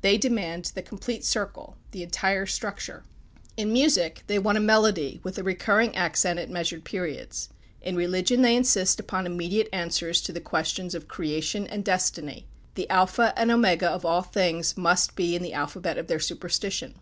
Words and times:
They 0.00 0.18
demand 0.18 0.72
the 0.74 0.82
complete 0.82 1.24
circle 1.24 1.76
the 1.92 2.02
entire 2.02 2.46
structure. 2.46 3.04
In 3.56 3.72
music 3.72 4.24
they 4.26 4.36
want 4.36 4.58
a 4.58 4.60
melody 4.60 5.20
with 5.22 5.38
a 5.38 5.44
recurring 5.44 5.94
accent 5.94 6.40
at 6.40 6.50
measured 6.50 6.82
periods. 6.82 7.48
In 7.80 7.94
religion 7.94 8.42
they 8.42 8.56
insist 8.56 8.98
upon 8.98 9.24
immediate 9.24 9.68
answers 9.72 10.20
to 10.22 10.32
the 10.32 10.40
questions 10.40 10.96
of 10.96 11.06
creation 11.06 11.68
and 11.68 11.84
destiny. 11.84 12.48
The 12.74 12.90
alpha 12.90 13.32
and 13.36 13.52
omega 13.52 13.88
of 13.88 14.04
all 14.04 14.22
things 14.22 14.76
must 14.76 15.14
be 15.14 15.36
in 15.36 15.44
the 15.44 15.52
alphabet 15.54 15.96
of 15.96 16.08
their 16.08 16.18
superstition. 16.18 16.96